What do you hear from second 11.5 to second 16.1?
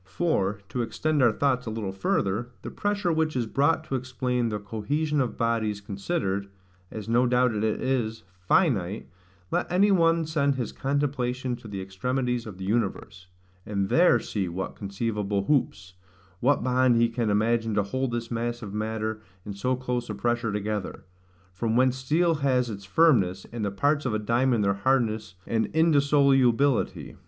to the extremities of the universe, and there see what conceivable hoops,